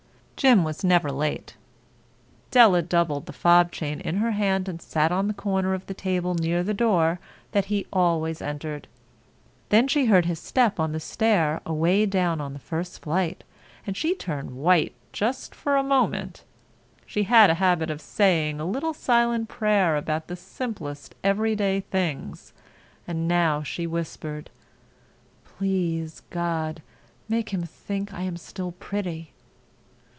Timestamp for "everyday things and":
21.23-23.27